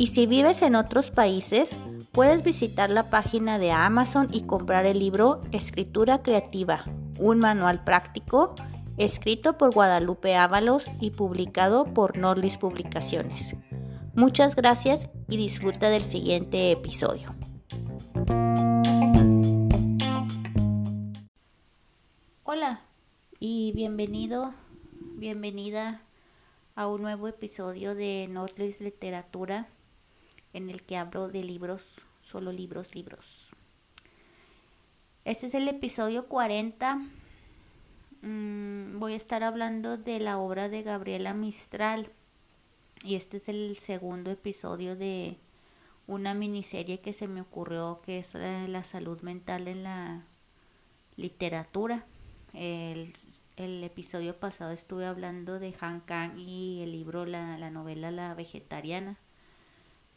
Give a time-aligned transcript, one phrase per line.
[0.00, 1.76] Y si vives en otros países,
[2.12, 6.84] puedes visitar la página de Amazon y comprar el libro Escritura Creativa,
[7.18, 8.54] un manual práctico
[8.96, 13.56] escrito por Guadalupe Ábalos y publicado por Norlis Publicaciones.
[14.14, 17.34] Muchas gracias y disfruta del siguiente episodio.
[22.44, 22.82] Hola
[23.40, 24.54] y bienvenido
[25.16, 26.02] bienvenida
[26.76, 29.66] a un nuevo episodio de Norlis Literatura
[30.52, 33.50] en el que hablo de libros, solo libros, libros.
[35.24, 37.02] Este es el episodio 40.
[38.22, 42.10] Mm, voy a estar hablando de la obra de Gabriela Mistral
[43.04, 45.36] y este es el segundo episodio de
[46.06, 50.24] una miniserie que se me ocurrió que es la salud mental en la
[51.16, 52.06] literatura.
[52.54, 53.12] El,
[53.56, 59.18] episodio pasado estuve hablando de Han Kang y el libro, la, la novela La Vegetariana.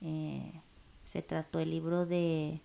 [0.01, 0.51] Eh,
[1.05, 2.61] se trató el libro de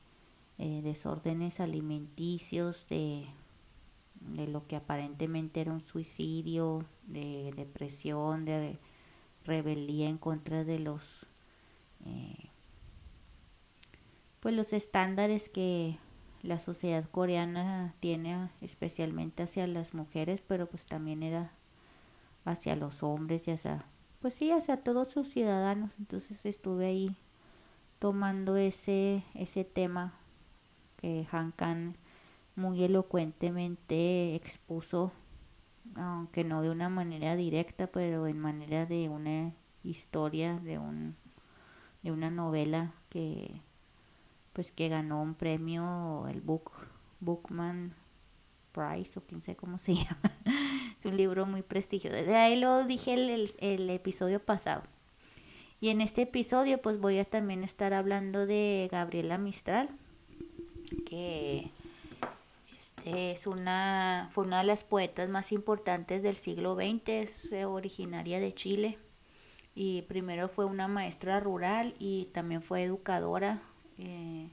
[0.59, 3.27] eh, desórdenes alimenticios, de,
[4.20, 8.78] de, lo que aparentemente era un suicidio, de depresión, de
[9.45, 11.27] rebeldía en contra de los
[12.05, 12.51] eh,
[14.41, 15.98] pues los estándares que
[16.43, 21.50] la sociedad coreana tiene especialmente hacia las mujeres, pero pues también era
[22.44, 23.84] hacia los hombres y hacia,
[24.21, 25.94] pues sí, hacia todos sus ciudadanos.
[25.99, 27.16] Entonces estuve ahí
[27.99, 30.15] tomando ese, ese tema
[30.97, 31.97] que Han Kan
[32.55, 35.12] muy elocuentemente expuso,
[35.95, 39.53] aunque no de una manera directa, pero en manera de una
[39.85, 41.17] historia, de un
[42.03, 43.61] de una novela que
[44.53, 46.71] pues que ganó un premio, el Book,
[47.21, 47.95] Bookman
[48.73, 50.33] Prize o quién sé cómo se llama.
[50.99, 52.17] es un libro muy prestigioso.
[52.17, 54.83] De ahí lo dije el, el, episodio pasado.
[55.81, 59.91] Y en este episodio pues voy a también estar hablando de Gabriela Mistral,
[61.04, 61.70] que
[62.76, 68.41] este, es una, fue una de las poetas más importantes del siglo XX, es originaria
[68.41, 68.98] de Chile.
[69.75, 73.60] Y primero fue una maestra rural y también fue educadora
[73.98, 74.48] eh,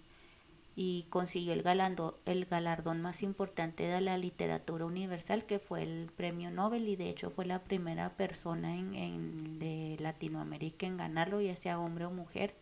[0.75, 6.09] y consiguió el, galando, el galardón más importante de la literatura universal, que fue el
[6.15, 11.41] premio Nobel, y de hecho fue la primera persona en, en de Latinoamérica en ganarlo,
[11.41, 12.55] ya sea hombre o mujer.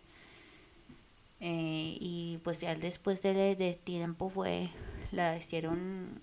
[1.39, 4.69] Eh, y pues ya después de, de tiempo fue,
[5.11, 6.22] la hicieron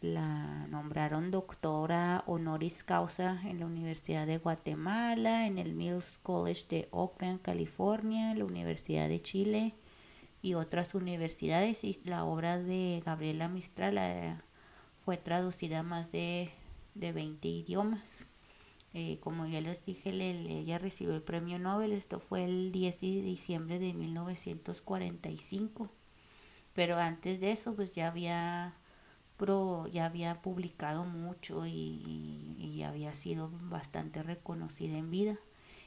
[0.00, 6.88] la nombraron doctora honoris causa en la Universidad de Guatemala, en el Mills College de
[6.90, 9.74] Oakland, California, la Universidad de Chile
[10.42, 11.84] y otras universidades.
[11.84, 14.36] Y la obra de Gabriela Mistral eh,
[15.04, 16.50] fue traducida a más de,
[16.94, 18.26] de 20 idiomas.
[18.94, 21.92] Eh, como ya les dije, ella recibió el premio Nobel.
[21.92, 25.88] Esto fue el 10 de diciembre de 1945.
[26.74, 28.74] Pero antes de eso, pues ya había
[29.92, 35.38] ya había publicado mucho y, había sido bastante reconocida en vida.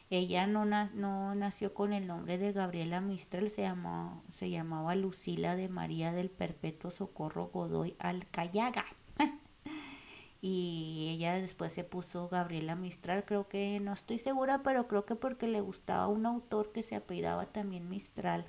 [0.09, 5.55] Ella no, no nació con el nombre de Gabriela Mistral, se, llamó, se llamaba Lucila
[5.55, 8.85] de María del Perpetuo Socorro Godoy Alcayaga.
[10.41, 15.15] y ella después se puso Gabriela Mistral, creo que no estoy segura, pero creo que
[15.15, 18.45] porque le gustaba un autor que se apellidaba también Mistral.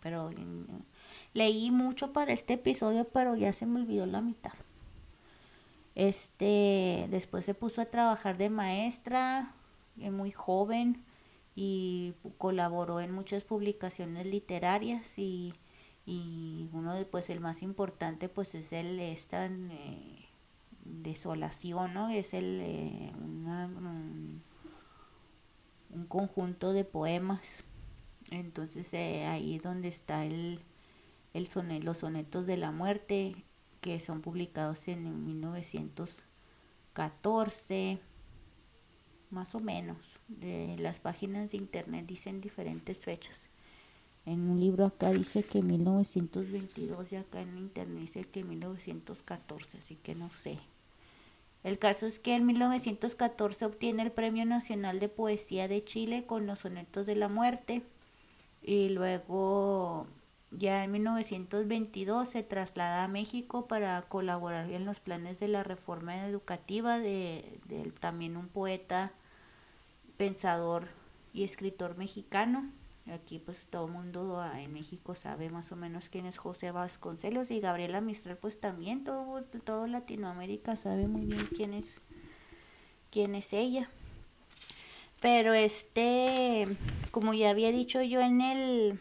[0.00, 0.30] Pero
[1.32, 4.52] Leí mucho para este episodio, pero ya se me olvidó la mitad.
[5.94, 9.54] Este, después se puso a trabajar de maestra,
[9.96, 11.04] muy joven,
[11.54, 15.54] y colaboró en muchas publicaciones literarias y,
[16.06, 20.28] y uno después el más importante pues es el esta eh,
[20.84, 24.42] desolación no es el eh, un,
[25.90, 27.64] un, conjunto de poemas.
[28.30, 30.60] Entonces ahí es donde está el
[31.34, 31.48] el
[31.84, 33.44] los sonetos de la muerte
[33.80, 38.00] que son publicados en 1914
[39.32, 43.48] más o menos de las páginas de internet dicen diferentes fechas.
[44.24, 49.96] En un libro acá dice que 1922 y acá en internet dice que 1914 así
[49.96, 50.58] que no sé.
[51.64, 56.46] El caso es que en 1914 obtiene el Premio Nacional de Poesía de Chile con
[56.46, 57.82] los sonetos de la muerte
[58.62, 60.06] y luego
[60.50, 66.26] ya en 1922 se traslada a México para colaborar en los planes de la reforma
[66.26, 67.60] educativa de,
[68.00, 69.12] también un poeta,
[70.16, 70.88] pensador
[71.32, 72.70] y escritor mexicano.
[73.12, 76.70] Aquí pues todo el mundo ah, en México sabe más o menos quién es José
[76.70, 81.96] Vasconcelos y Gabriela Mistral pues también todo, todo Latinoamérica sabe muy bien quién es,
[83.10, 83.90] quién es ella.
[85.20, 86.68] Pero este,
[87.10, 89.00] como ya había dicho yo en el,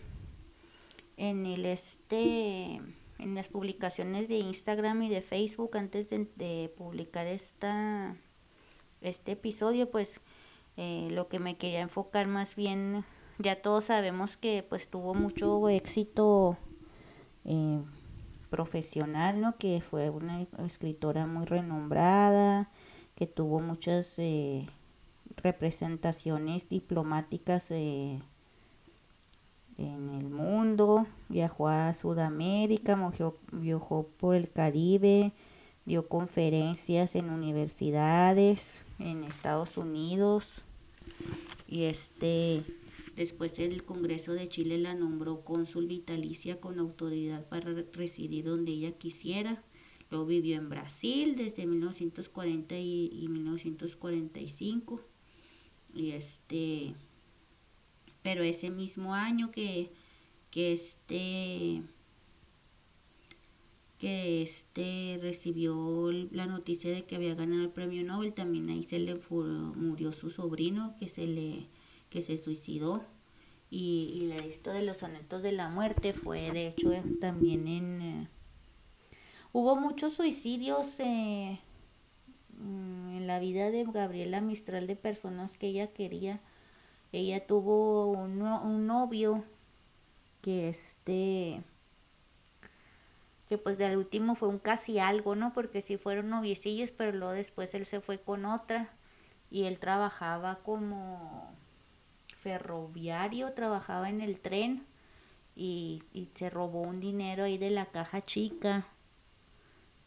[1.18, 2.80] en el este,
[3.22, 8.16] en las publicaciones de Instagram y de Facebook antes de, publicar esta,
[9.02, 10.19] este episodio, pues
[10.77, 13.03] eh, lo que me quería enfocar más bien,
[13.39, 16.57] ya todos sabemos que pues tuvo mucho éxito
[17.45, 17.81] eh,
[18.50, 19.57] profesional, ¿no?
[19.57, 22.69] Que fue una escritora muy renombrada,
[23.15, 24.68] que tuvo muchas eh,
[25.38, 28.19] representaciones diplomáticas eh,
[29.77, 32.97] en el mundo, viajó a Sudamérica,
[33.51, 35.33] viajó, por el Caribe,
[35.85, 40.63] dio conferencias en universidades en Estados Unidos
[41.68, 42.63] y este
[43.15, 48.92] después el Congreso de Chile la nombró cónsul vitalicia con autoridad para residir donde ella
[48.94, 49.63] quisiera.
[50.09, 55.01] Luego vivió en Brasil desde 1940 y, y 1945
[55.94, 56.95] y este,
[58.21, 59.92] pero ese mismo año que,
[60.50, 61.81] que este,
[64.01, 69.00] que este recibió la noticia de que había ganado el premio Nobel, también ahí se
[69.00, 71.68] le murió su sobrino que se le,
[72.09, 73.06] que se suicidó.
[73.69, 78.01] Y, y la lista de los sonetos de la muerte fue de hecho también en
[78.01, 78.27] eh,
[79.53, 81.57] hubo muchos suicidios eh,
[82.62, 86.39] Mm, en la vida de Gabriela Mistral de personas que ella quería.
[87.12, 89.44] Ella tuvo un, un novio
[90.42, 91.63] que este
[93.51, 95.51] que pues del último fue un casi algo, ¿no?
[95.51, 98.94] Porque sí fueron noviecillos, pero luego después él se fue con otra
[99.50, 101.53] y él trabajaba como
[102.38, 104.86] ferroviario, trabajaba en el tren
[105.53, 108.88] y, y se robó un dinero ahí de la caja chica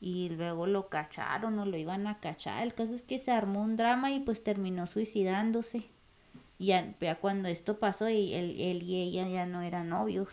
[0.01, 2.63] y luego lo cacharon o lo iban a cachar.
[2.63, 5.85] El caso es que se armó un drama y pues terminó suicidándose.
[6.59, 10.33] Y ya, cuando esto pasó, y él, él, y ella ya no eran novios.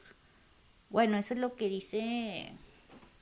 [0.89, 2.53] Bueno, eso es lo que dice,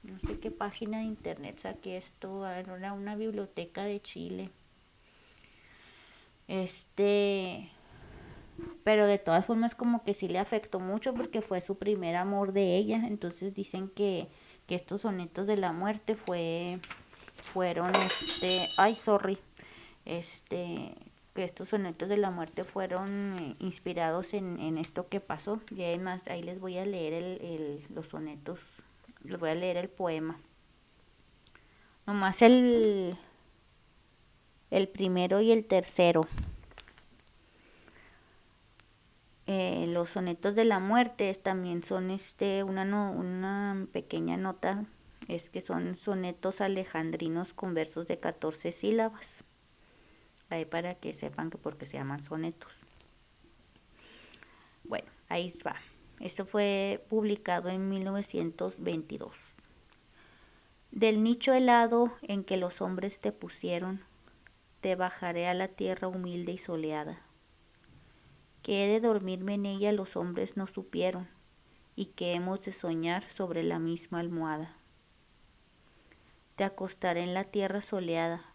[0.03, 4.49] no sé qué página de internet saqué esto, era una biblioteca de Chile.
[6.47, 7.69] Este,
[8.83, 12.53] pero de todas formas como que sí le afectó mucho porque fue su primer amor
[12.53, 13.01] de ella.
[13.05, 14.27] Entonces dicen que
[14.69, 16.79] que estos sonetos de la muerte fue
[17.41, 19.39] fueron este ay sorry
[20.05, 20.93] este
[21.33, 25.81] que estos sonetos de la muerte fueron eh, inspirados en, en, esto que pasó y
[25.81, 28.59] además ahí les voy a leer el, el, los sonetos
[29.23, 30.39] les voy a leer el poema.
[32.05, 33.17] Nomás el
[34.71, 36.27] el primero y el tercero.
[39.47, 44.85] Eh, los sonetos de la muerte también son este una no, una pequeña nota
[45.27, 49.43] es que son sonetos alejandrinos con versos de 14 sílabas.
[50.49, 52.73] Ahí para que sepan que porque se llaman sonetos.
[54.83, 55.75] Bueno ahí va
[56.19, 59.35] esto fue publicado en 1922
[60.91, 64.01] del nicho helado en que los hombres te pusieron
[64.81, 67.21] te bajaré a la tierra humilde y soleada
[68.61, 71.27] que he de dormirme en ella los hombres no supieron,
[71.95, 74.75] y que hemos de soñar sobre la misma almohada.
[76.55, 78.53] Te acostaré en la tierra soleada,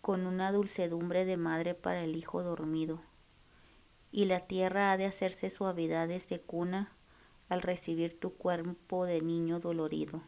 [0.00, 3.00] con una dulcedumbre de madre para el hijo dormido,
[4.10, 6.92] y la tierra ha de hacerse suavidades de cuna
[7.48, 10.22] al recibir tu cuerpo de niño dolorido.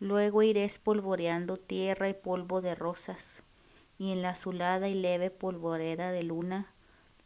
[0.00, 3.42] Luego iré espolvoreando tierra y polvo de rosas,
[3.98, 6.72] y en la azulada y leve polvoreda de luna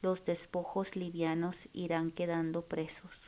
[0.01, 3.27] los despojos livianos irán quedando presos.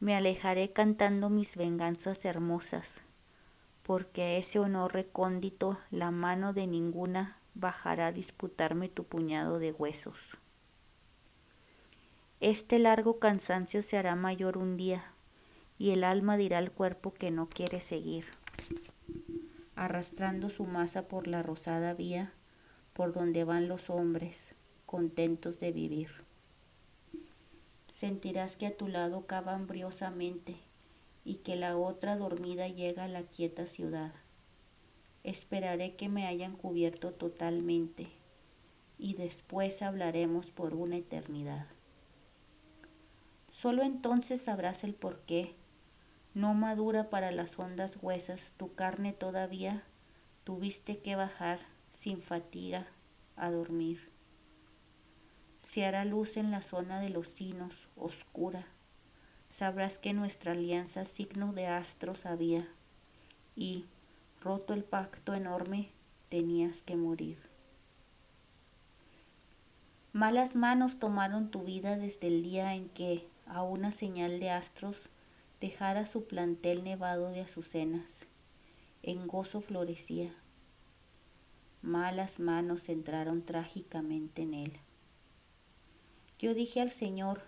[0.00, 3.02] Me alejaré cantando mis venganzas hermosas,
[3.82, 9.72] porque a ese honor recóndito la mano de ninguna bajará a disputarme tu puñado de
[9.72, 10.38] huesos.
[12.40, 15.12] Este largo cansancio se hará mayor un día,
[15.76, 18.26] y el alma dirá al cuerpo que no quiere seguir.
[19.74, 22.32] Arrastrando su masa por la rosada vía,
[22.92, 24.54] por donde van los hombres,
[24.86, 26.10] contentos de vivir.
[27.92, 30.56] Sentirás que a tu lado cava hambriosamente
[31.24, 34.12] y que la otra dormida llega a la quieta ciudad.
[35.24, 38.08] Esperaré que me hayan cubierto totalmente
[38.98, 41.66] y después hablaremos por una eternidad.
[43.50, 45.54] Solo entonces sabrás el por qué.
[46.34, 49.84] No madura para las hondas huesas, tu carne todavía
[50.44, 51.60] tuviste que bajar
[51.90, 52.86] sin fatiga
[53.36, 54.10] a dormir.
[55.66, 58.66] Se hará luz en la zona de los sinos, oscura.
[59.50, 62.68] Sabrás que nuestra alianza signo de astros había
[63.56, 63.86] y,
[64.40, 65.90] roto el pacto enorme,
[66.28, 67.38] tenías que morir.
[70.12, 75.08] Malas manos tomaron tu vida desde el día en que, a una señal de astros,
[75.60, 78.26] dejara su plantel nevado de azucenas.
[79.02, 80.34] En gozo florecía.
[81.82, 84.72] Malas manos entraron trágicamente en él.
[86.38, 87.42] Yo dije al Señor,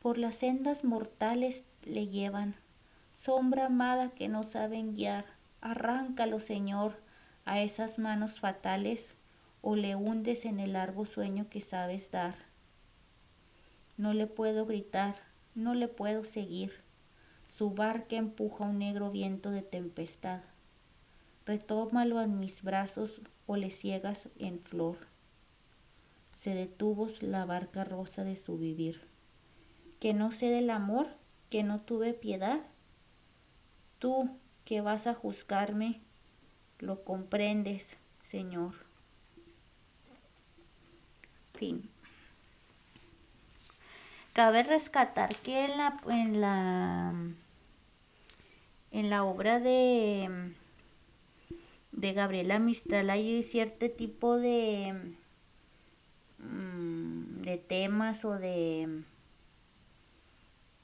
[0.00, 2.56] por las sendas mortales le llevan,
[3.16, 5.24] sombra amada que no saben guiar,
[5.62, 6.96] arráncalo, Señor,
[7.46, 9.14] a esas manos fatales,
[9.62, 12.34] o le hundes en el largo sueño que sabes dar.
[13.96, 15.16] No le puedo gritar,
[15.54, 16.82] no le puedo seguir.
[17.48, 20.42] Su barca empuja un negro viento de tempestad.
[21.46, 24.98] Retómalo en mis brazos o le ciegas en flor.
[26.40, 29.06] Se detuvo la barca rosa de su vivir.
[30.00, 31.08] Que no sé del amor,
[31.50, 32.60] que no tuve piedad.
[34.00, 34.30] Tú
[34.64, 36.00] que vas a juzgarme,
[36.78, 38.74] lo comprendes, Señor.
[41.54, 41.88] Fin.
[44.32, 47.12] Cabe rescatar que en la, en la,
[48.90, 50.54] en la obra de,
[51.92, 55.14] de Gabriela Mistral hay cierto tipo de,
[56.38, 59.02] mm, de temas o de...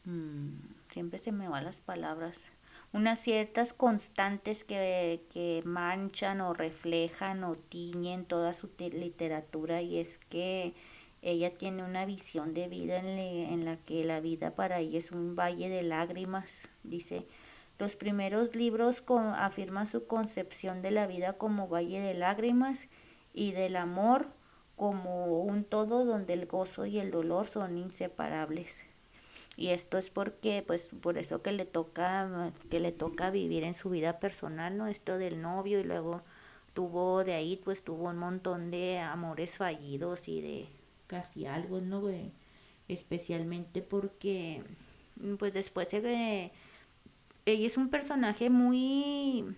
[0.05, 0.51] Mm,
[0.91, 2.51] siempre se me van las palabras
[2.93, 10.19] unas ciertas constantes que, que, manchan o reflejan o tiñen toda su literatura y es
[10.19, 10.75] que
[11.21, 15.35] ella tiene una visión de vida en, la que la vida para ella es un
[15.35, 16.69] valle de lágrimas.
[16.85, 17.27] Dice,
[17.79, 19.03] los primeros libros
[19.37, 22.89] afirman su concepción de la vida como valle de lágrimas
[23.35, 24.29] y del amor
[24.77, 28.88] como un todo donde el gozo y el dolor son inseparables.
[29.59, 33.75] Y esto es porque, pues, por eso que le toca, que le toca vivir en
[33.75, 34.87] su vida personal, ¿no?
[34.87, 36.23] Esto del novio y luego
[36.75, 40.69] tuvo de ahí, pues, tuvo un montón de amores fallidos y de
[41.09, 42.05] casi algo, ¿no?
[42.87, 44.63] Especialmente porque,
[45.17, 46.53] mm, pues después de...
[47.45, 49.57] Ella es un personaje muy...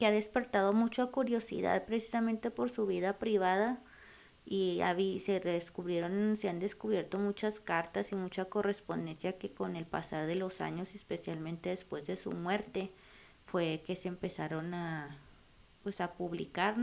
[0.00, 3.80] que ha despertado mucha curiosidad precisamente por su vida privada
[4.44, 4.80] y
[5.20, 10.34] se descubrieron, se han descubierto muchas cartas y mucha correspondencia que con el pasar de
[10.34, 12.90] los años, especialmente después de su muerte,
[13.46, 15.18] fue que se empezaron a
[15.82, 16.76] pues a publicar,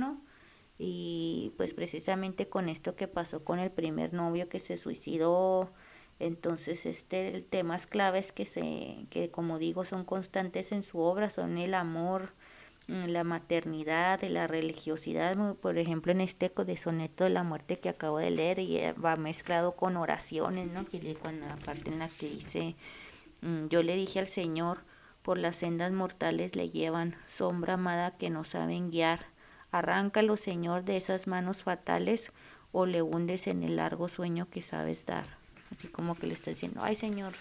[0.79, 5.71] y pues precisamente con esto que pasó con el primer novio que se suicidó
[6.19, 11.57] entonces este temas claves que se que como digo son constantes en su obra son
[11.57, 12.33] el amor
[12.87, 17.89] la maternidad y la religiosidad por ejemplo en este de soneto de la muerte que
[17.89, 21.99] acabo de leer y eh, va mezclado con oraciones no que cuando la parte en
[21.99, 22.75] la que dice
[23.41, 24.79] mm, yo le dije al señor
[25.21, 29.25] por las sendas mortales le llevan sombra amada que no saben guiar
[29.71, 32.31] Arráncalo, Señor, de esas manos fatales
[32.71, 35.25] o le hundes en el largo sueño que sabes dar.
[35.71, 37.33] Así como que le está diciendo, ay Señor,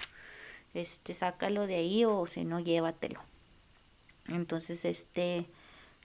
[0.75, 3.21] este, sácalo de ahí o si no, llévatelo.
[4.29, 5.49] Entonces, este,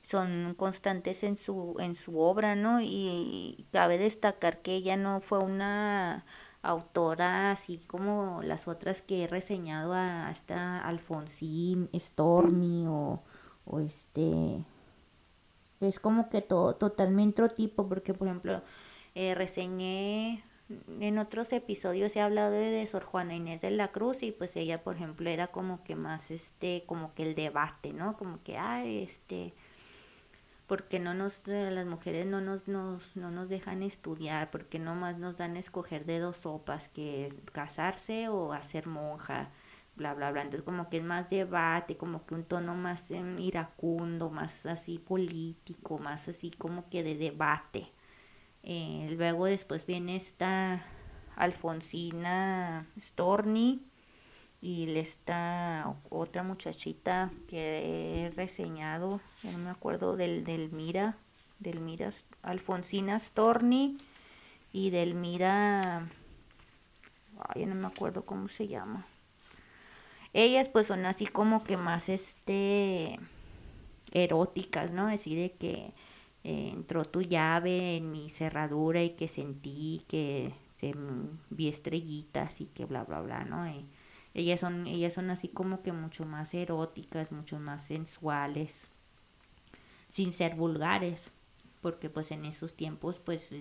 [0.02, 2.82] son constantes en su, en su obra, ¿no?
[2.82, 6.26] Y cabe destacar que ella no fue una
[6.64, 13.22] autora así como las otras que he reseñado a esta Alfonsín, Stormy o,
[13.66, 14.64] o este
[15.80, 18.62] es como que todo totalmente otro tipo, porque por ejemplo,
[19.16, 20.44] eh, reseñé
[21.00, 24.84] en otros episodios he hablado de, Sor Juana Inés de la Cruz y pues ella
[24.84, 29.04] por ejemplo era como que más este como que el debate no como que ay
[29.04, 29.54] este
[30.68, 34.96] porque no nos eh, las mujeres no nos, nos no nos dejan estudiar porque no
[34.96, 39.52] más nos dan a escoger de dos sopas que casarse o hacer monja
[39.96, 40.42] bla, bla, bla.
[40.42, 45.00] Entonces como que es más debate, como que un tono más em, iracundo, más así
[45.00, 47.92] político, más así como que de debate.
[48.64, 50.86] Eh, luego después viene esta
[51.36, 53.82] Alfonsina Storni
[54.62, 61.18] y le está otra muchachita que he reseñado, no me acuerdo del, del Mira,
[61.60, 62.12] del Mira,
[62.44, 63.98] Alfonsina Storni
[64.72, 66.08] y del Mira,
[67.56, 69.08] ay, no me acuerdo cómo se llama.
[70.34, 73.20] Ellas pues son así como que más este
[74.12, 75.08] eróticas, ¿no?
[75.08, 75.94] Decir de que
[76.44, 80.96] entró tu llave en mi cerradura y que sentí que se
[81.50, 83.66] vi estrellitas y que bla bla bla, ¿no?
[84.34, 88.90] ellas son, ellas son así como que mucho más eróticas, mucho más sensuales,
[90.10, 91.32] sin ser vulgares,
[91.82, 93.52] porque pues en esos tiempos pues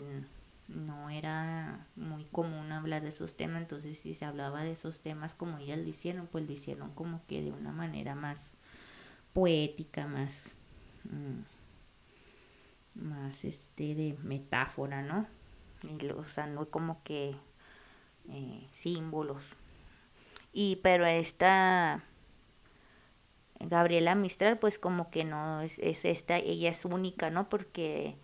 [0.68, 5.34] no era muy común hablar de esos temas, entonces si se hablaba de esos temas
[5.34, 8.52] como ellas lo hicieron, pues lo hicieron como que de una manera más
[9.32, 10.52] poética, más,
[11.04, 11.40] mm,
[13.44, 15.26] este de metáfora, ¿no?
[15.82, 17.34] Y lo, usando como que
[18.28, 19.56] eh, símbolos.
[20.52, 22.04] Y pero esta
[23.60, 27.48] Gabriela Mistral, pues como que no es, es esta, ella es única, ¿no?
[27.48, 28.16] Porque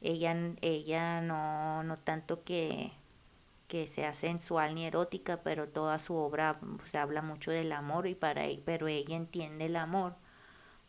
[0.00, 2.92] ella, ella no, no tanto que,
[3.68, 8.14] que sea sensual ni erótica, pero toda su obra pues, habla mucho del amor y
[8.14, 10.16] para pero ella entiende el amor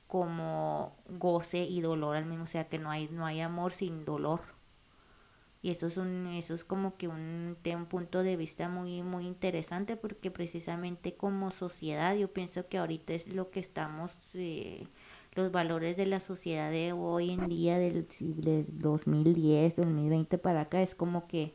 [0.10, 4.06] como goce y dolor al mismo, o sea que no hay, no hay amor sin
[4.06, 4.42] dolor.
[5.62, 9.28] Y eso es un, eso es como que un, un punto de vista muy, muy
[9.28, 14.88] interesante porque precisamente como sociedad yo pienso que ahorita es lo que estamos eh,
[15.34, 20.82] los valores de la sociedad de hoy en día, del, del 2010, 2020 para acá,
[20.82, 21.54] es como que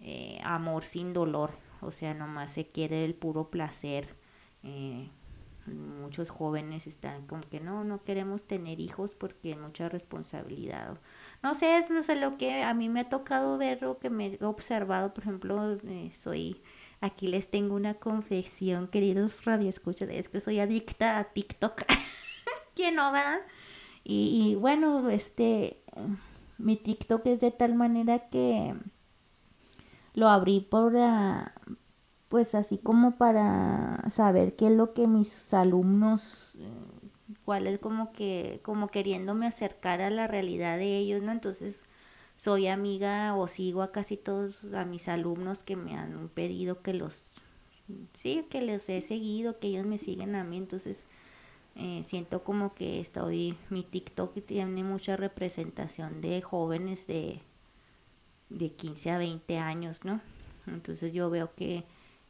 [0.00, 4.16] eh, amor sin dolor, o sea, nomás se quiere el puro placer.
[4.64, 5.10] Eh,
[5.66, 10.98] muchos jóvenes están como que no, no queremos tener hijos porque hay mucha responsabilidad.
[11.42, 11.90] No sé, es
[12.20, 15.78] lo que a mí me ha tocado ver o que me he observado, por ejemplo,
[15.84, 16.62] eh, soy,
[17.00, 21.82] aquí les tengo una confesión, queridos radioescuchas, es que soy adicta a TikTok.
[22.74, 23.38] ¿Quién no, va?
[24.06, 25.82] Y, bueno, este,
[26.58, 28.74] mi TikTok es de tal manera que
[30.12, 31.54] lo abrí por, ah,
[32.34, 36.68] pues así como para saber qué es lo que mis alumnos, eh,
[37.44, 41.30] cuál es como que, como queriéndome acercar a la realidad de ellos, ¿no?
[41.30, 41.84] Entonces,
[42.36, 46.92] soy amiga o sigo a casi todos a mis alumnos que me han pedido que
[46.92, 47.22] los,
[48.14, 51.06] sí, que los he seguido, que ellos me siguen a mí, entonces
[51.76, 57.42] eh, siento como que estoy, mi TikTok tiene mucha representación de jóvenes de,
[58.48, 60.20] de 15 a 20 años, ¿no?
[60.66, 61.84] Entonces yo veo que,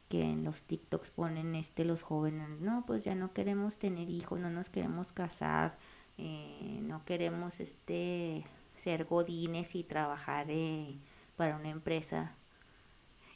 [0.09, 4.39] que en los TikToks ponen este los jóvenes, no, pues ya no queremos tener hijos,
[4.39, 5.77] no nos queremos casar,
[6.17, 10.97] eh, no queremos este ser godines y trabajar eh,
[11.35, 12.35] para una empresa.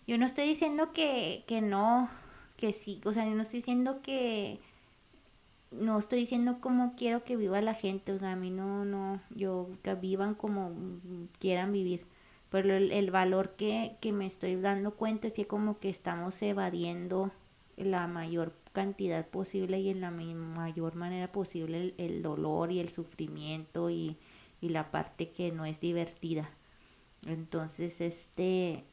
[0.08, 2.10] Yo no estoy diciendo que, que no,
[2.58, 4.60] que sí, o sea, yo no estoy diciendo que
[5.72, 9.22] no estoy diciendo cómo quiero que viva la gente, o sea, a mí no, no,
[9.30, 10.72] yo que vivan como
[11.40, 12.06] quieran vivir,
[12.50, 17.32] pero el, valor que, que, me estoy dando cuenta es que como que estamos evadiendo
[17.78, 22.90] la mayor cantidad posible y en la mayor manera posible el, el dolor y el
[22.90, 24.18] sufrimiento y,
[24.62, 26.50] y la parte que no es divertida.
[27.26, 28.84] Entonces, este,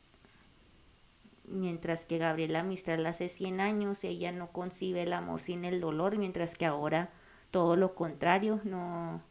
[1.45, 6.19] mientras que Gabriela Mistral hace 100 años, ella no concibe el amor sin el dolor,
[6.19, 7.11] mientras que ahora
[7.51, 9.23] todo lo contrario, no,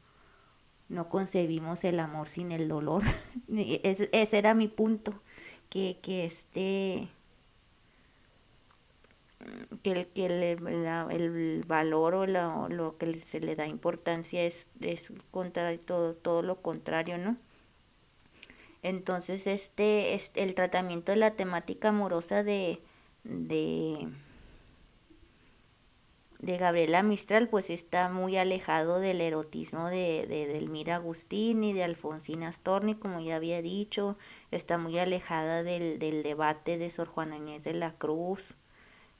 [0.89, 3.03] no concebimos el amor sin el dolor.
[3.49, 5.13] ese era mi punto,
[5.69, 7.07] que, que este
[9.83, 15.79] que el, que el, valor o lo que se le da importancia es, es contrario,
[15.79, 17.37] todo, todo lo contrario, ¿no?
[18.81, 22.79] Entonces, este, este, el tratamiento de la temática amorosa de,
[23.23, 24.07] de,
[26.45, 31.83] de Gabriela Mistral, pues está muy alejado del erotismo de, de Delmira Agustín y de
[31.83, 34.15] Alfonsina Storni, como ya había dicho,
[34.51, 38.53] está muy alejada del, del debate de Sor Juana Inés de la Cruz.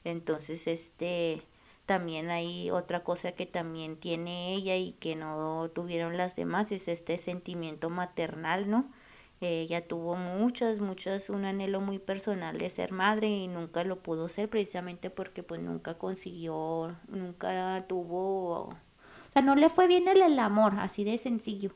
[0.03, 1.41] Entonces, este,
[1.88, 6.88] también hay otra cosa que también tiene ella y que no tuvieron las demás, es
[6.88, 8.91] este sentimiento maternal, ¿no?
[9.41, 14.29] Ella tuvo muchas, muchas, un anhelo muy personal de ser madre y nunca lo pudo
[14.29, 18.77] ser precisamente porque pues nunca consiguió, nunca tuvo, o
[19.33, 21.71] sea, no le fue bien el, el amor, así de sencillo.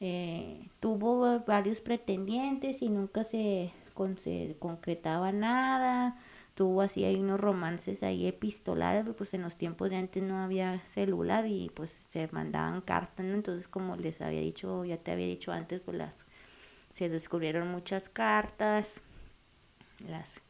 [0.00, 3.72] Eh, tuvo varios pretendientes y nunca se,
[4.16, 6.16] se concretaba nada.
[6.54, 10.78] Tuvo así hay unos romances ahí epistolares, pues en los tiempos de antes no había
[10.86, 13.34] celular y pues se mandaban cartas, ¿no?
[13.34, 16.26] Entonces como les había dicho, ya te había dicho antes, pues las
[16.94, 19.02] se descubrieron muchas cartas,
[20.06, 20.40] las,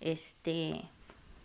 [0.00, 0.88] este,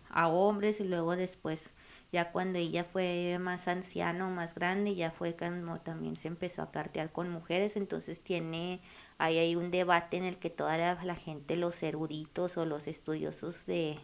[0.09, 1.71] a hombres y luego después,
[2.11, 6.71] ya cuando ella fue más anciano, más grande, ya fue cuando también se empezó a
[6.71, 8.81] cartear con mujeres, entonces tiene,
[9.17, 13.65] ahí hay un debate en el que toda la, gente, los eruditos o los estudiosos
[13.65, 13.99] de,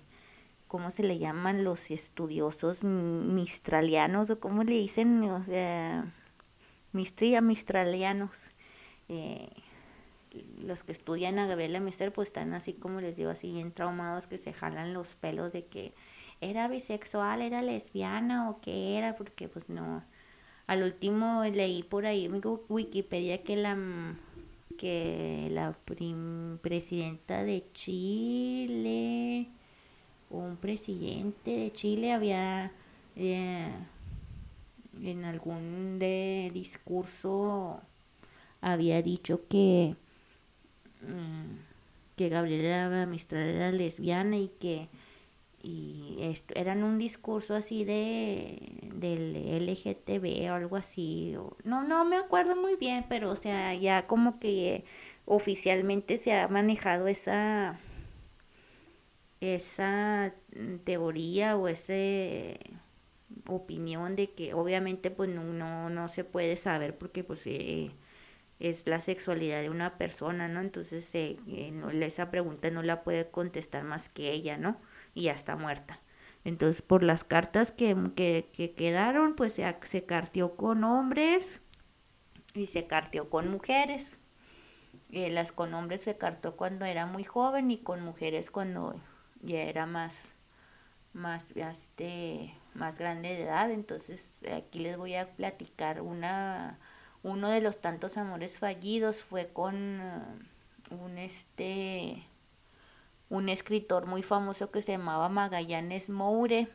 [0.68, 1.64] ¿cómo se le llaman?
[1.64, 6.14] Los estudiosos mistralianos o cómo le dicen, o sea,
[6.96, 8.48] Mistría, mistralianos.
[9.10, 9.50] Eh,
[10.60, 14.28] los que estudian a Gabriela Mister pues están así como les digo, así bien traumados
[14.28, 15.94] que se jalan los pelos de que
[16.42, 20.04] era bisexual, era lesbiana o qué era, porque pues no.
[20.68, 23.78] Al último leí por ahí en Wikipedia que la
[24.78, 25.78] que la
[26.62, 29.48] presidenta de Chile,
[30.30, 32.72] un presidente de Chile había
[33.16, 33.70] eh,
[35.02, 37.82] en algún de discurso
[38.62, 39.96] había dicho que
[42.16, 44.90] que Gabriela Mistral era lesbiana y que
[45.62, 48.60] y esto, eran un discurso así de
[48.94, 54.06] del LGTB o algo así no no me acuerdo muy bien pero o sea ya
[54.06, 54.86] como que
[55.26, 57.80] oficialmente se ha manejado esa
[59.42, 60.34] esa
[60.84, 61.94] teoría o esa
[63.48, 65.44] opinión de que obviamente pues no,
[65.90, 67.92] no, se puede saber porque pues eh,
[68.60, 70.62] es la sexualidad de una persona, ¿no?
[70.62, 71.38] Entonces eh,
[72.02, 74.80] esa pregunta no la puede contestar más que ella, ¿no?
[75.16, 76.00] y ya está muerta.
[76.44, 81.62] Entonces, por las cartas que, que, quedaron, pues se, se carteó con hombres
[82.54, 84.20] y se carteó con mujeres.
[85.12, 89.00] Eh, las con hombres se cartó cuando era muy joven y con mujeres cuando
[89.42, 90.34] ya era más,
[91.14, 93.72] más, este, más grande de edad.
[93.72, 96.78] Entonces, aquí les voy a platicar una,
[97.26, 102.24] uno de los tantos amores fallidos fue con uh, un este
[103.30, 106.68] un escritor muy famoso que se llamaba Magallanes Moure.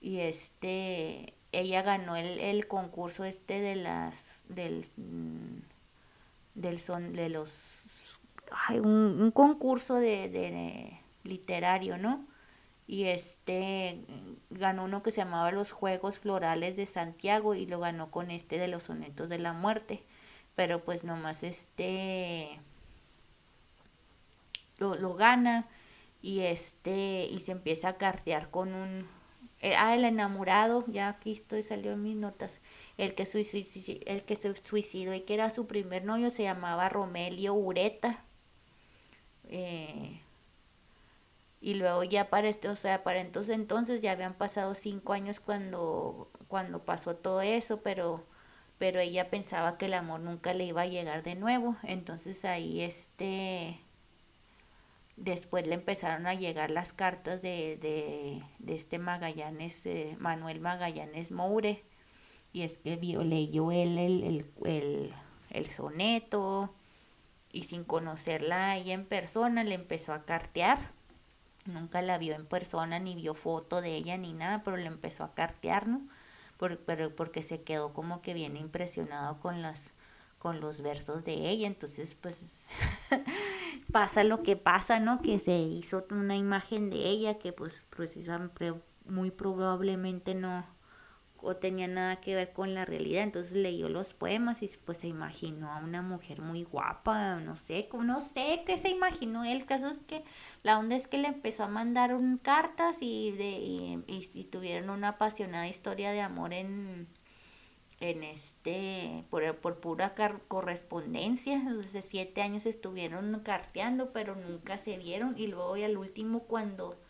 [0.00, 5.58] Y este, ella ganó el, concurso este de las, del, mm,
[6.54, 8.18] del son, de los,
[8.70, 12.26] un, concurso de, de, literario, ¿no?
[12.88, 14.00] Y este,
[14.50, 18.58] ganó uno que se llamaba Los Juegos Florales de Santiago y lo ganó con este
[18.58, 20.02] de los sonetos de la muerte.
[20.56, 22.58] Pero pues nomás este,
[24.78, 25.68] lo, gana
[26.22, 29.06] y este y se empieza a cartear con un
[29.60, 32.60] eh, ah el enamorado ya aquí estoy salió en mis notas
[32.96, 36.88] el que suicidó, el que se suicidó y que era su primer novio se llamaba
[36.88, 38.24] Romelio Ureta
[39.48, 40.20] eh,
[41.60, 45.40] y luego ya para este o sea para entonces entonces ya habían pasado cinco años
[45.40, 48.24] cuando cuando pasó todo eso pero
[48.78, 52.82] pero ella pensaba que el amor nunca le iba a llegar de nuevo entonces ahí
[52.82, 53.80] este
[55.18, 61.32] Después le empezaron a llegar las cartas de, de, de este Magallanes, eh, Manuel Magallanes
[61.32, 61.82] Moure.
[62.52, 65.12] Y es que vio, leyó él el, el, el,
[65.50, 66.72] el soneto
[67.50, 70.92] y sin conocerla ella en persona le empezó a cartear.
[71.68, 75.22] Nunca la vio en persona, ni vio foto de ella, ni nada, pero le empezó
[75.22, 76.00] a cartear, ¿no?
[76.56, 79.92] Por, pero porque se quedó como que bien impresionado con las
[80.38, 82.68] con los versos de ella, entonces pues
[83.92, 85.20] pasa lo que pasa, ¿no?
[85.20, 88.72] Que se hizo una imagen de ella que pues precisamente
[89.04, 90.64] muy probablemente no
[91.42, 95.08] o tenía nada que ver con la realidad, entonces leyó los poemas y pues se
[95.08, 99.88] imaginó a una mujer muy guapa, no sé, no sé qué se imaginó, el caso
[99.88, 100.24] es que
[100.62, 105.08] la onda es que le empezó a mandar un, cartas y, de, y tuvieron una
[105.08, 107.08] apasionada historia de amor en,
[108.00, 110.14] en este, por, por pura
[110.46, 116.44] correspondencia, hace siete años estuvieron carteando, pero nunca se vieron, y luego y al último
[116.44, 117.00] cuando,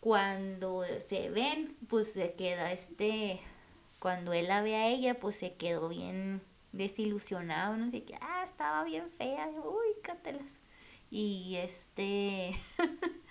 [0.00, 3.40] cuando se ven, pues se queda este,
[4.00, 8.42] cuando él la ve a ella, pues se quedó bien desilusionado, no sé qué, ah,
[8.44, 10.60] estaba bien fea, uy, cátelas.
[11.10, 12.54] Y este,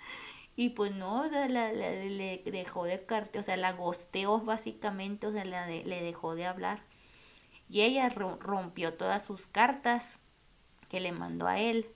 [0.58, 5.28] Y pues no, o sea, la, le dejó de carte, o sea, la gosteó básicamente,
[5.28, 6.82] o sea, la le dejó de hablar.
[7.70, 10.18] Y ella rompió todas sus cartas
[10.88, 11.86] que le mandó a él,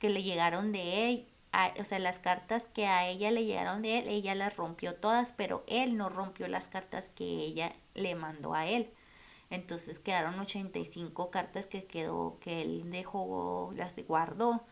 [0.00, 1.28] que le llegaron de él,
[1.80, 5.32] o sea, las cartas que a ella le llegaron de él, ella las rompió todas,
[5.36, 8.90] pero él no rompió las cartas que ella le mandó a él.
[9.50, 14.64] Entonces quedaron 85 cartas que quedó, que él dejó, las guardó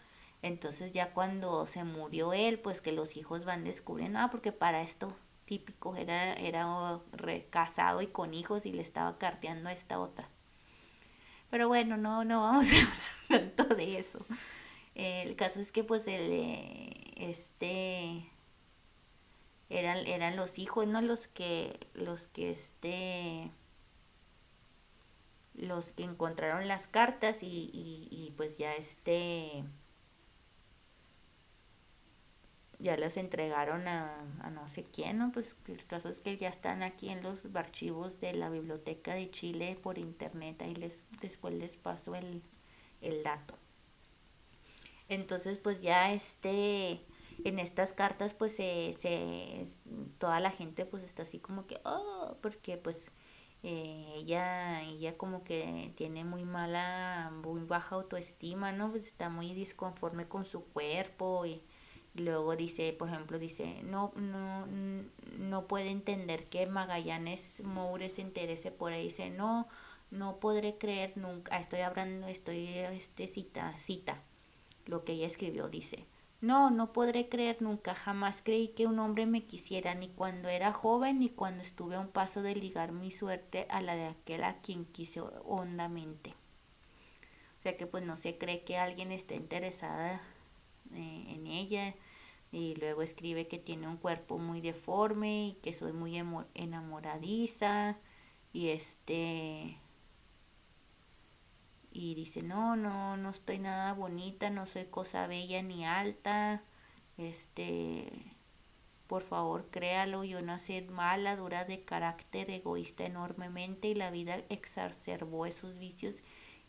[0.43, 4.83] entonces ya cuando se murió él, pues que los hijos van descubriendo, ah, porque para
[4.83, 5.15] esto
[5.45, 7.01] típico era, era
[7.51, 10.29] casado y con hijos y le estaba carteando a esta otra.
[11.51, 14.25] Pero bueno, no, no vamos a hablar tanto de eso.
[15.01, 18.31] El caso es que pues el, eh, este,
[19.69, 21.01] eran, eran los hijos, ¿no?
[21.03, 23.51] Los que, los que este,
[25.55, 29.65] los que encontraron las cartas y, y, y pues ya este,
[32.81, 35.33] ya las entregaron a, no sé quién, ¿no?
[35.33, 39.31] Pues el caso es que ya están aquí en los archivos de la Biblioteca de
[39.31, 42.43] Chile por internet, ahí les, después les paso el,
[43.03, 43.57] el dato.
[45.11, 47.05] Entonces, pues ya este,
[47.45, 49.67] en estas cartas, pues se, se,
[50.19, 53.11] toda la gente pues está así como que, oh, porque pues
[53.63, 58.91] eh, ella, ella como que tiene muy mala, muy baja autoestima, ¿no?
[58.91, 61.63] Pues está muy disconforme con su cuerpo y,
[62.15, 64.67] luego dice, por ejemplo, dice, no, no,
[65.39, 69.69] no puede entender que Magallanes Moure se interese por ahí, dice, no,
[70.11, 74.23] no podré creer nunca, estoy hablando, estoy, este, cita, cita,
[74.91, 76.07] lo que ella escribió, dice,
[76.41, 80.73] no, no podré creer nunca, jamás creí que un hombre me quisiera, ni cuando era
[80.73, 84.45] joven, ni cuando estuve a un paso de ligar mi suerte a la de aquel
[84.45, 86.35] a quien quise hondamente.
[87.59, 90.23] O sea que pues no se cree que alguien esté interesada
[90.95, 91.95] eh, en ella.
[92.53, 96.17] Y luego escribe que tiene un cuerpo muy deforme y que soy muy
[96.55, 97.99] enamoradiza.
[98.55, 99.79] Y este
[101.93, 106.63] y dice, no, no, no estoy nada bonita, no soy cosa bella ni alta,
[107.19, 108.11] este,
[109.07, 115.47] por favor créalo, yo nací mala, dura de carácter, egoísta enormemente y la vida exacerbó
[115.47, 116.23] esos vicios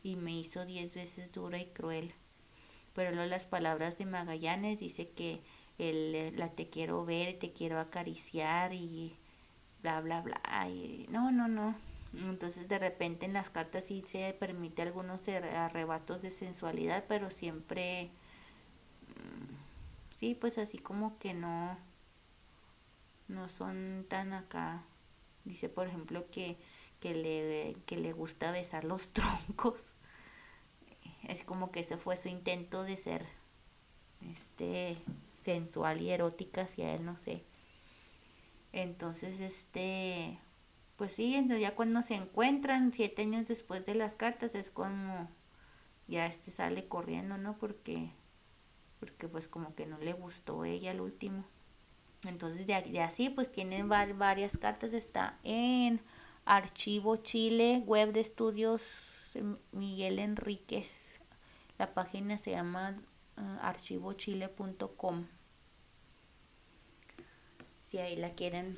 [0.04, 2.14] y me hizo diez veces dura y cruel.
[2.94, 5.42] Pero luego las palabras de Magallanes dice que
[5.78, 9.16] el, la te quiero ver, te quiero acariciar y
[9.82, 10.42] bla, bla, bla.
[10.68, 11.76] Y, no, no, no,
[12.14, 18.12] entonces de repente en las cartas sí se permite algunos arrebatos de sensualidad, pero siempre,
[19.16, 21.78] mm, sí, pues así como que no,
[23.28, 24.84] no son tan acá.
[25.46, 26.58] Dice, por ejemplo, que,
[27.00, 29.94] que, le, que le gusta besar los troncos.
[31.24, 33.26] Es como que ese fue su intento de ser
[34.30, 34.98] este
[35.38, 37.44] sensual y erótica hacia él, no sé.
[38.74, 40.40] Entonces, este,
[41.02, 45.32] pues sí, entonces ya cuando se encuentran siete años después de las cartas es como
[46.08, 47.58] ya este sale corriendo, ¿no?
[47.58, 48.12] Porque,
[49.00, 51.44] porque pues como que no le gustó ella el último.
[52.24, 56.02] Entonces de, así pues tienen varias cartas, está en
[56.46, 58.84] Archivo Chile, web de estudios
[59.34, 61.20] em, Miguel Enríquez.
[61.80, 63.02] La página se llama
[63.38, 65.26] uh, archivochile.com.
[67.86, 68.78] Si ahí la quieren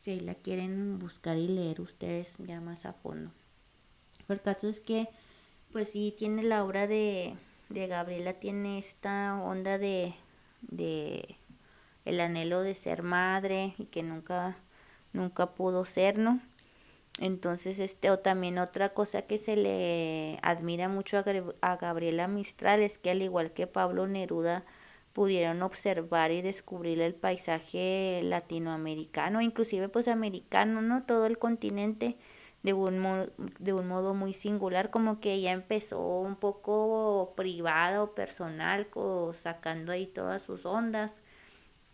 [0.00, 3.30] si la quieren buscar y leer ustedes ya más a fondo.
[4.28, 5.08] El caso es que,
[5.72, 7.34] pues sí, tiene la obra de,
[7.68, 10.14] de Gabriela, tiene esta onda de,
[10.62, 11.36] de
[12.04, 14.56] el anhelo de ser madre y que nunca,
[15.12, 16.40] nunca pudo ser, ¿no?
[17.18, 21.24] Entonces, este, o también otra cosa que se le admira mucho a,
[21.60, 24.64] a Gabriela Mistral es que al igual que Pablo Neruda,
[25.12, 31.04] pudieron observar y descubrir el paisaje latinoamericano, inclusive pues americano, ¿no?
[31.04, 32.16] Todo el continente
[32.62, 38.14] de un, de un modo muy singular, como que ella empezó un poco privada o
[38.14, 38.88] personal,
[39.34, 41.22] sacando ahí todas sus ondas,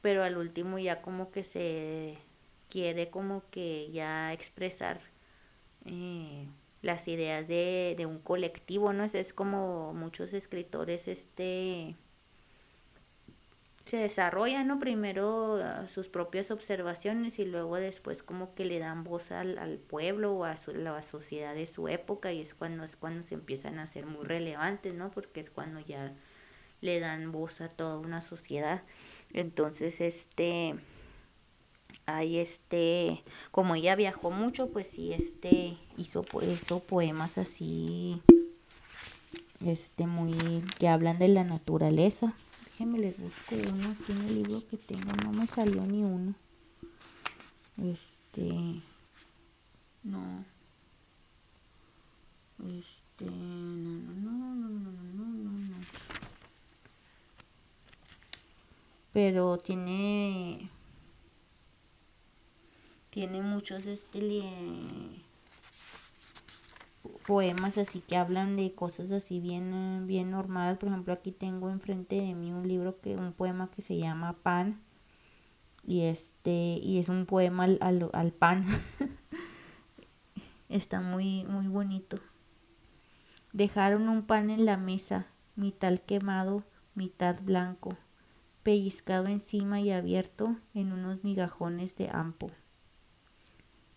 [0.03, 2.19] pero al último ya como que se
[2.69, 5.01] quiere como que ya expresar
[5.87, 6.49] eh,
[6.83, 9.05] las ideas de, de un colectivo, ¿no?
[9.05, 11.97] Es, es como muchos escritores, este
[13.87, 14.81] se desarrolla, ¿no?
[14.81, 19.79] Primero ah, sus propias observaciones y luego después como que le dan voz al, al
[19.79, 23.79] pueblo o a la sociedad de su época y es cuando es cuando se empiezan
[23.79, 25.12] a ser muy relevantes, ¿no?
[25.12, 26.12] Porque es cuando ya
[26.81, 28.83] le dan voz a toda una sociedad.
[29.33, 30.75] Entonces, este
[32.07, 33.22] hay este,
[33.53, 38.20] como ella viajó mucho, pues sí, este hizo, hizo poemas así
[39.64, 42.35] este muy que hablan de la naturaleza
[42.79, 45.11] Déjenme les busco uno aquí en el libro que tengo.
[45.25, 46.35] No me salió ni uno.
[47.83, 48.83] Este.
[50.03, 50.45] No.
[52.69, 53.25] Este.
[53.25, 55.77] No, no, no, no, no, no, no, no.
[59.15, 60.69] Pero tiene.
[63.09, 65.25] Tiene muchos este
[67.27, 70.79] poemas así que hablan de cosas así bien, bien normales.
[70.79, 74.35] Por ejemplo, aquí tengo enfrente de mí un libro que, un poema que se llama
[74.43, 74.81] Pan.
[75.85, 78.67] Y este, y es un poema al, al, al pan.
[80.69, 82.19] Está muy, muy bonito.
[83.53, 87.97] Dejaron un pan en la mesa, mitad quemado, mitad blanco,
[88.62, 92.51] pellizcado encima y abierto en unos migajones de ampo.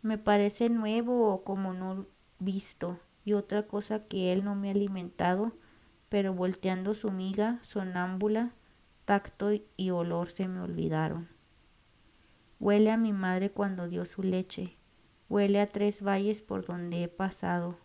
[0.01, 2.05] Me parece nuevo o como no
[2.37, 5.51] visto, y otra cosa que él no me ha alimentado,
[6.09, 8.53] pero volteando su miga sonámbula,
[9.05, 11.29] tacto y olor se me olvidaron.
[12.59, 14.77] Huele a mi madre cuando dio su leche,
[15.29, 17.77] huele a tres valles por donde he pasado,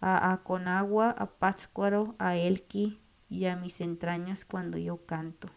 [0.00, 2.98] a Aconagua, a Pátzcuaro, a Elqui
[3.28, 5.48] y a mis entrañas cuando yo canto.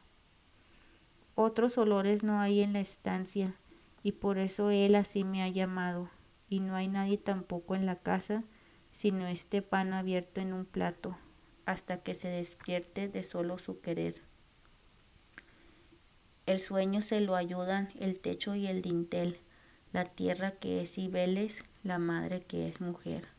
[1.33, 3.55] Otros olores no hay en la estancia
[4.03, 6.11] y por eso él así me ha llamado
[6.47, 8.43] y no hay nadie tampoco en la casa
[8.99, 11.17] sino este pan abierto en un plato
[11.65, 14.21] hasta que se despierte de solo su querer.
[16.45, 19.39] El sueño se lo ayudan el techo y el dintel,
[19.93, 23.29] la tierra que es Ibeles, la madre que es mujer.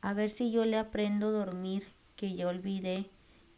[0.00, 3.10] A ver si yo le aprendo dormir, que yo olvidé,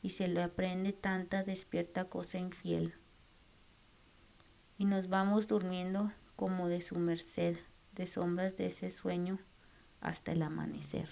[0.03, 2.93] y se lo aprende tanta despierta cosa infiel.
[4.79, 7.57] Y nos vamos durmiendo como de su merced,
[7.93, 9.39] de sombras de ese sueño
[10.01, 11.09] hasta el amanecer.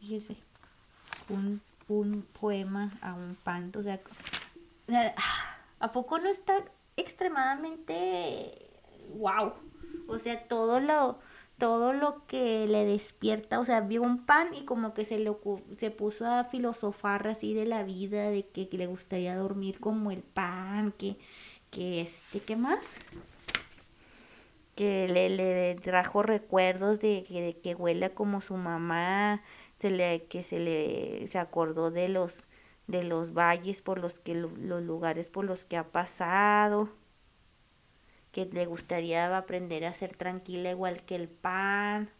[0.00, 0.36] Fíjese,
[1.28, 4.00] un, un poema a un pan, o sea,
[5.80, 6.64] ¿A poco no está
[6.96, 8.70] extremadamente
[9.16, 9.54] wow?
[10.08, 11.18] O sea, todo lo
[11.56, 15.32] todo lo que le despierta, o sea, vio un pan y como que se le
[15.76, 20.22] se puso a filosofar así de la vida, de que, le gustaría dormir como el
[20.22, 21.16] pan, que
[21.70, 22.98] que este, ¿qué más?
[24.74, 29.42] Que le, le trajo recuerdos de que, de que huele como su mamá,
[29.78, 32.46] se le, que se le se acordó de los
[32.86, 36.90] de los valles por los que los lugares por los que ha pasado
[38.34, 42.10] que le gustaría aprender a ser tranquila igual que el pan.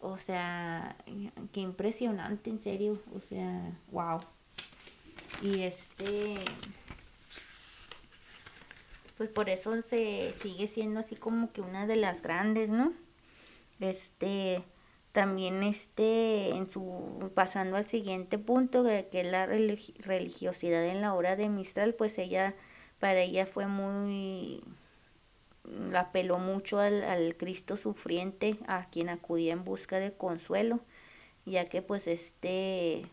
[0.00, 0.96] O sea
[1.52, 4.20] qué impresionante en serio o sea wow
[5.42, 6.36] y este
[9.18, 12.92] pues por eso se sigue siendo así como que una de las grandes no
[13.80, 14.62] este
[15.12, 21.34] también este en su pasando al siguiente punto que es la religiosidad en la hora
[21.34, 22.54] de Mistral pues ella
[23.00, 24.62] para ella fue muy
[25.64, 30.80] la apeló mucho al, al, Cristo sufriente a quien acudía en busca de consuelo
[31.44, 33.04] ya que pues este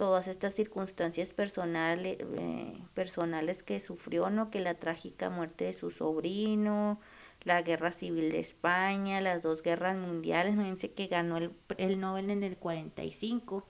[0.00, 5.90] todas estas circunstancias personales eh, personales que sufrió no que la trágica muerte de su
[5.90, 6.98] sobrino
[7.42, 12.30] la guerra civil de España, las dos guerras mundiales, fíjense que ganó el, el Nobel
[12.30, 13.66] en el 45,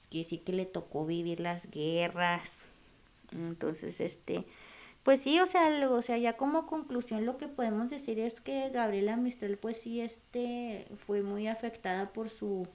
[0.00, 2.62] es quiere decir que le tocó vivir las guerras,
[3.30, 4.46] entonces este,
[5.02, 8.70] pues sí, o sea, o sea, ya como conclusión lo que podemos decir es que
[8.70, 12.66] Gabriela Mistral pues sí este fue muy afectada por su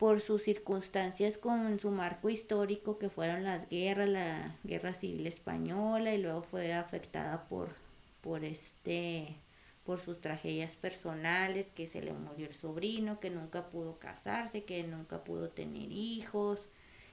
[0.00, 6.14] por sus circunstancias con su marco histórico que fueron las guerras, la guerra civil española
[6.14, 7.74] y luego fue afectada por
[8.22, 9.36] por este
[9.84, 14.84] por sus tragedias personales, que se le murió el sobrino, que nunca pudo casarse, que
[14.84, 16.68] nunca pudo tener hijos,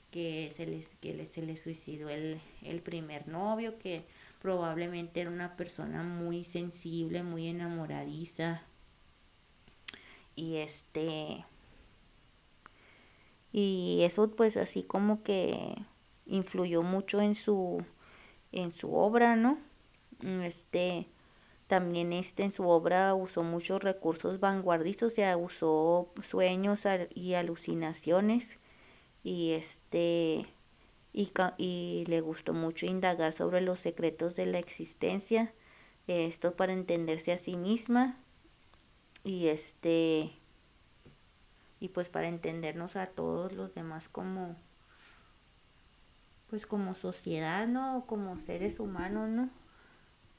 [0.09, 4.05] que se les, que se le suicidó el, el primer novio, que
[4.41, 8.61] probablemente era una persona muy sensible, muy enamoradiza.
[10.35, 11.43] Y este
[13.59, 15.73] y eso pues así como que
[16.27, 17.83] influyó mucho en su
[18.51, 19.57] en su obra, ¿no?
[20.43, 21.07] Este,
[21.65, 26.83] también este en su obra usó muchos recursos vanguardistas, o sea, usó sueños
[27.15, 28.59] y alucinaciones
[29.23, 30.45] y este
[31.11, 35.51] y, y le gustó mucho indagar sobre los secretos de la existencia,
[36.05, 38.19] esto para entenderse a sí misma
[39.23, 40.31] y este
[41.79, 44.55] y pues para entendernos a todos los demás como
[46.49, 48.05] pues como sociedad, ¿no?
[48.07, 49.49] Como seres humanos, ¿no?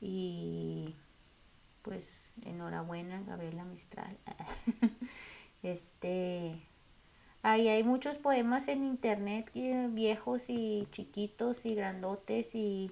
[0.01, 0.97] Y
[1.83, 4.17] pues enhorabuena, Gabriela Mistral.
[5.63, 6.61] este,
[7.43, 9.51] ahí hay muchos poemas en internet
[9.91, 12.91] viejos y chiquitos y grandotes y,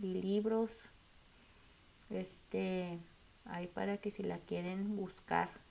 [0.00, 0.72] libros.
[2.10, 2.98] Este,
[3.44, 5.61] hay para que si la quieren buscar.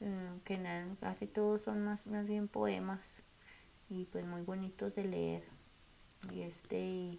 [0.00, 3.22] Eh, que nada, casi todos son más, más bien poemas
[3.88, 5.42] y pues muy bonitos de leer.
[6.32, 7.18] Y este,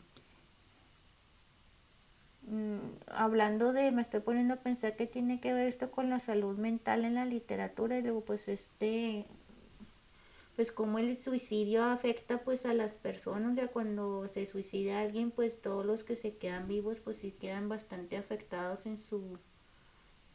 [2.48, 6.20] Mm, hablando de, me estoy poniendo a pensar que tiene que ver esto con la
[6.20, 9.26] salud mental en la literatura y luego pues este,
[10.56, 15.32] pues como el suicidio afecta pues a las personas, o sea, cuando se suicida alguien
[15.32, 19.38] pues todos los que se quedan vivos pues sí quedan bastante afectados en su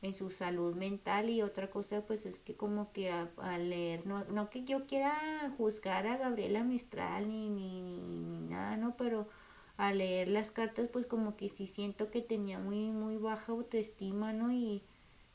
[0.03, 4.25] en su salud mental y otra cosa pues es que como que al leer, no,
[4.25, 8.97] no que yo quiera juzgar a Gabriela Mistral ni, ni, ni nada, ¿no?
[8.97, 9.29] Pero
[9.77, 14.33] a leer las cartas pues como que sí siento que tenía muy muy baja autoestima,
[14.33, 14.53] ¿no?
[14.53, 14.83] Y,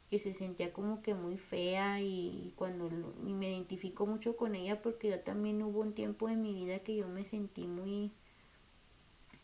[0.09, 2.89] que se sentía como que muy fea y, cuando
[3.23, 6.95] me identifico mucho con ella porque yo también hubo un tiempo en mi vida que
[6.95, 8.11] yo me sentí muy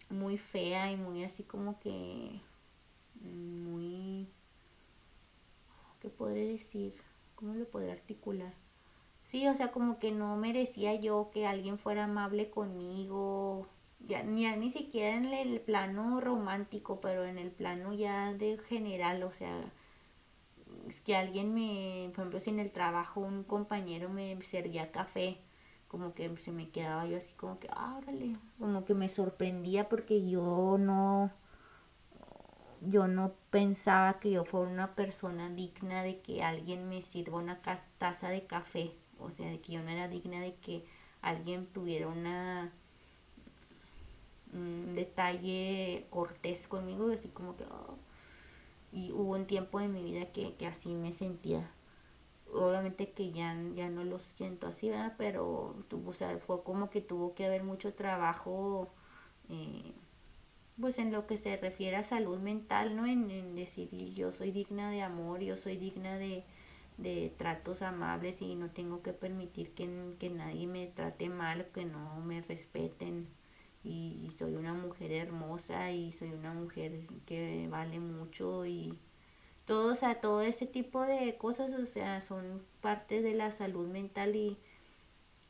[0.10, 2.40] muy fea y muy así como que
[3.22, 4.28] muy
[6.04, 6.94] ¿qué podré decir?
[7.36, 8.54] ¿Cómo lo podré articular?
[9.24, 13.68] Sí, o sea, como que no merecía yo que alguien fuera amable conmigo,
[14.06, 19.24] ya ni, ni siquiera en el plano romántico, pero en el plano ya de general,
[19.24, 19.72] o sea,
[20.90, 25.38] es que alguien me, por ejemplo, si en el trabajo un compañero me servía café,
[25.88, 30.28] como que se me quedaba yo así como que, árale, como que me sorprendía porque
[30.30, 31.32] yo no,
[32.90, 37.62] yo no pensaba que yo fuera una persona digna de que alguien me sirva una
[37.98, 40.86] taza de café, o sea, de que yo no era digna de que
[41.22, 42.72] alguien tuviera una
[44.54, 47.98] un detalle cortés conmigo, así como que, oh,
[48.92, 51.72] y hubo un tiempo de mi vida que, así me sentía.
[52.54, 55.16] Obviamente que ya, ya no lo siento así, ¿verdad?
[55.18, 55.76] Pero
[56.06, 58.90] o sea, fue como que tuvo que haber mucho trabajo,
[59.50, 59.94] eh,
[60.80, 63.06] pues en lo que se refiere a salud mental, ¿no?
[63.06, 66.44] En, en decir, yo soy digna de amor, yo soy digna de,
[66.98, 71.86] de tratos amables y no tengo que permitir que, que nadie me trate mal, que
[71.86, 73.28] no me respeten
[73.84, 79.00] y, soy una mujer hermosa y soy una mujer que vale mucho y
[79.66, 83.88] todo, o sea, todo ese tipo de cosas, o sea, son parte de la salud
[83.88, 84.58] mental y,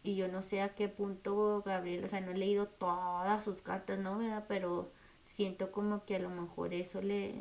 [0.03, 3.61] y yo no sé a qué punto Gabriel, o sea, no he leído todas sus
[3.61, 4.17] cartas, ¿no?
[4.19, 4.45] ¿verdad?
[4.47, 4.91] Pero
[5.33, 7.33] siento como que a lo mejor eso le,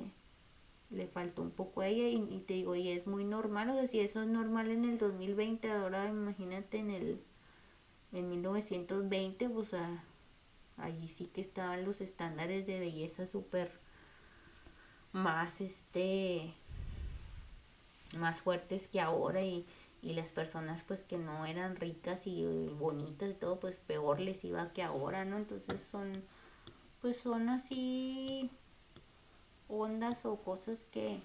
[0.91, 3.87] le faltó un poco a ella y, te digo, y es muy normal, o sea,
[3.87, 7.23] si eso es normal en el 2020, ahora imagínate en el
[8.13, 10.05] en 1920, pues sea,
[10.77, 13.71] allí sí que estaban los estándares de belleza súper
[15.13, 16.55] más este
[18.17, 19.67] más fuertes que ahora y,
[20.03, 22.45] y, las personas pues que no eran ricas y
[22.79, 26.13] bonitas y todo pues peor les iba que ahora no entonces son
[27.03, 28.51] pues son así
[29.69, 31.21] ondas o cosas que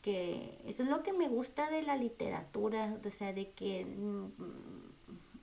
[0.00, 4.30] que eso es lo que me gusta de la literatura o sea de que mm,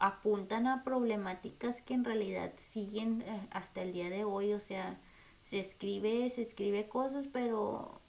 [0.03, 4.99] apuntan a problemáticas que en realidad siguen eh, hasta el día de hoy, o sea,
[5.49, 8.01] se escribe, se escribe cosas, pero,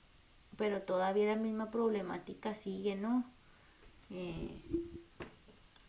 [0.57, 3.25] pero todavía la misma problemática sigue, ¿no?
[4.11, 4.61] Eh,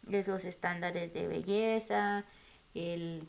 [0.05, 2.25] los estándares de belleza,
[2.75, 3.27] el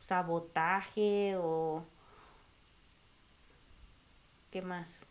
[0.00, 1.84] autosabotaje o
[4.50, 5.04] qué más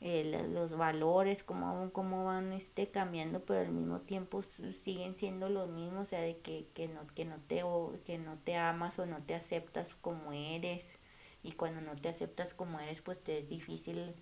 [0.00, 6.02] los valores, cómo, cómo van este, cambiando, pero al mismo tiempo siguen siendo los mismos,
[6.02, 7.64] o sea, de que, que, no, que, no te,
[8.04, 10.98] que no te amas o no te aceptas como eres,
[11.42, 14.14] y cuando no te aceptas como eres, pues te es difícil.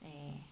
[0.00, 0.42] Eh,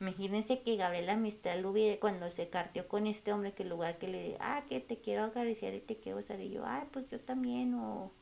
[0.00, 4.08] imagínense que Gabriela Mistral hubiera, cuando se carteó con este hombre, que el lugar que
[4.08, 7.20] le, ah, que te quiero acariciar y te quiero besar, y yo, ah, pues yo
[7.20, 8.12] también, o,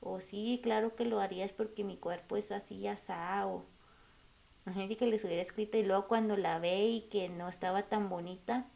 [0.00, 2.96] o sí, claro que lo harías porque mi cuerpo es así, ya
[3.46, 3.64] o
[4.66, 8.08] Imagínate que les hubiera escrito y luego cuando la ve y que no estaba tan
[8.08, 8.68] bonita,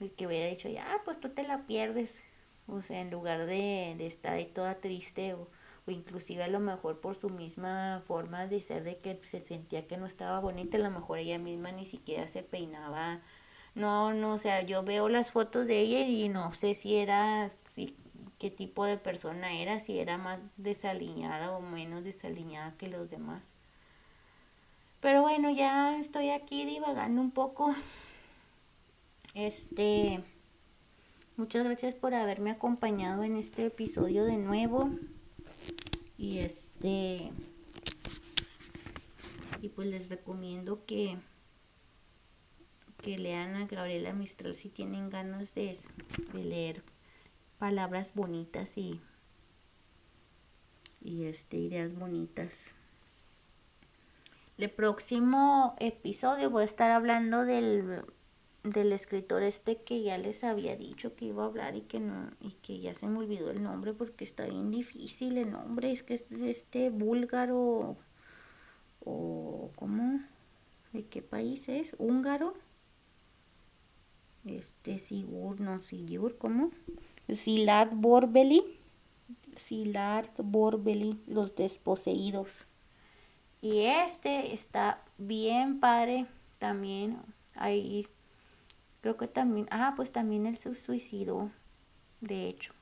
[0.00, 2.22] y que hubiera dicho, ya, pues tú te la pierdes.
[2.66, 5.48] O sea, en lugar de, de estar ahí toda triste o,
[5.86, 9.86] o, inclusive a lo mejor por su misma forma de ser de que se sentía
[9.86, 13.20] que no estaba bonita, a lo mejor ella misma ni siquiera se peinaba.
[13.74, 17.48] No, no, o sea, yo veo las fotos de ella y no sé si era,
[17.64, 17.96] si,
[18.38, 23.42] qué tipo de persona era, si era más desaliñada o menos desaliñada que los demás.
[25.00, 27.74] Pero bueno, ya estoy aquí divagando un poco.
[29.34, 30.22] Este,
[31.38, 34.90] muchas gracias por haberme acompañado en este episodio de nuevo.
[36.22, 37.32] Y este,
[39.60, 41.18] y pues les recomiendo que
[42.98, 45.76] que lean a Gabriela Mistral si tienen ganas de,
[46.32, 46.84] de leer
[47.58, 49.00] palabras bonitas y
[51.00, 52.72] y este ideas bonitas.
[54.58, 58.04] El próximo episodio voy a estar hablando del,
[58.64, 62.30] del escritor este que ya les había dicho que iba a hablar y que no
[62.40, 66.02] y que ya se me olvidó el nombre porque está bien difícil el nombre es
[66.02, 67.96] que es este búlgaro
[69.04, 70.20] o cómo
[70.92, 72.54] de qué país es húngaro
[74.44, 76.70] este Sigur no Sigur cómo
[77.28, 78.62] Silard Borbeli
[79.56, 82.64] Silard Borbeli los desposeídos.
[83.60, 86.26] Y este está bien padre
[86.58, 87.18] también.
[87.54, 88.06] Ahí
[89.02, 91.50] creo que también, ah, pues también él se suicidó,
[92.20, 92.72] de hecho.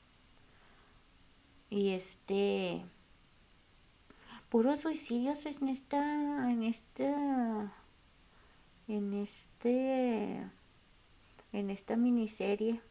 [1.70, 2.84] Y este,
[4.50, 7.72] puros suicidios en esta, en esta,
[8.86, 10.46] en este,
[11.52, 12.82] en esta miniserie.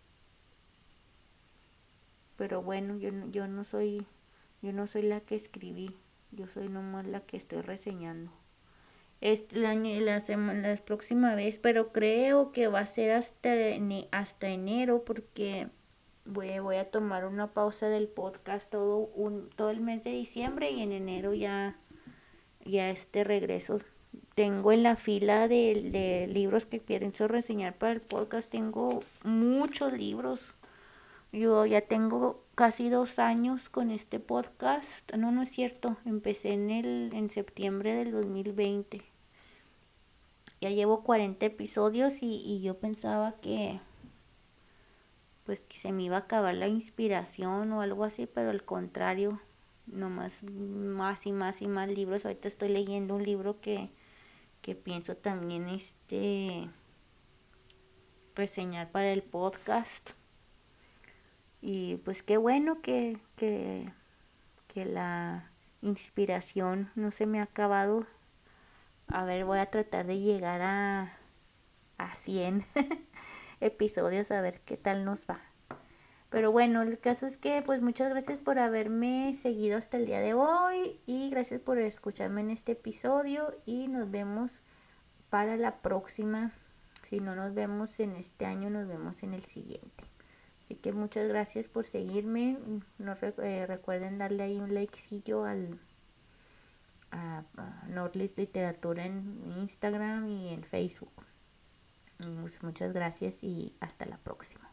[2.36, 4.08] Pero bueno, yo, yo no soy,
[4.64, 5.96] yo no soy la que escribí,
[6.32, 8.32] yo soy nomás la que estoy reseñando.
[9.22, 13.52] Este, la, la, semana, la próxima vez, pero creo que va a ser hasta,
[14.12, 15.68] hasta enero porque
[16.26, 20.72] voy, voy a tomar una pausa del podcast todo, un, todo el mes de diciembre
[20.72, 21.78] y en enero ya,
[22.64, 23.82] ya este regreso.
[24.36, 29.92] Tengo en la fila de, de libros que pienso reseñar para el podcast, tengo muchos
[29.92, 30.54] libros.
[31.32, 35.14] Yo ya tengo casi dos años con este podcast.
[35.14, 35.98] No, no es cierto.
[36.06, 39.09] Empecé en el en septiembre del 2020.
[40.62, 43.80] Ya llevo 40 episodios y, y yo pensaba que
[45.50, 49.42] pues que se me iba a acabar la inspiración o algo así, pero al contrario,
[49.88, 52.24] nomás más y más y más libros.
[52.24, 53.90] Ahorita estoy leyendo un libro que,
[54.62, 56.70] que pienso también este
[58.36, 60.12] reseñar para el podcast.
[61.62, 63.92] Y pues qué bueno que, que,
[64.68, 65.52] que la
[65.82, 68.06] inspiración no se me ha acabado.
[69.10, 71.14] A ver, voy a tratar de llegar a,
[71.98, 72.64] a 100.
[73.62, 75.40] episodios a ver qué tal nos va.
[76.30, 80.20] Pero bueno, el caso es que pues muchas gracias por haberme seguido hasta el día
[80.20, 84.62] de hoy y gracias por escucharme en este episodio y nos vemos
[85.30, 86.52] para la próxima.
[87.10, 90.04] Si no nos vemos en este año, nos vemos en el siguiente.
[90.64, 92.60] Así que muchas gracias por seguirme.
[93.00, 95.80] No eh, recuerden darle ahí un likecillo al
[97.12, 97.44] a,
[97.88, 101.26] Nordlist Literatura en Instagram y en Facebook.
[102.62, 104.69] Muchas gracias y hasta la próxima.